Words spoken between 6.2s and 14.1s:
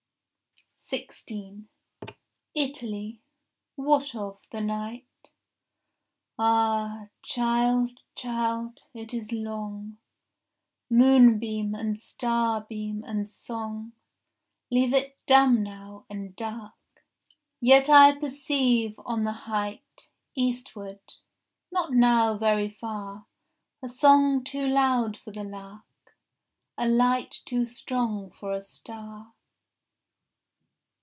Ah, child, child, it is long! Moonbeam and starbeam and song